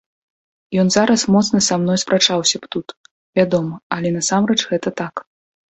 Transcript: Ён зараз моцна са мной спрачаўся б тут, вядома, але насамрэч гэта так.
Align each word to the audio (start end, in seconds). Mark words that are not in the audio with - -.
Ён 0.83 0.87
зараз 0.95 1.25
моцна 1.35 1.59
са 1.67 1.75
мной 1.83 2.01
спрачаўся 2.05 2.57
б 2.65 2.73
тут, 2.77 2.87
вядома, 3.43 3.75
але 3.99 4.07
насамрэч 4.19 4.59
гэта 4.71 4.89
так. 5.03 5.15